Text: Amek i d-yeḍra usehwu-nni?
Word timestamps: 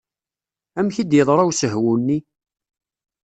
Amek 0.79 0.95
i 0.97 1.03
d-yeḍra 1.05 1.43
usehwu-nni? 1.49 2.19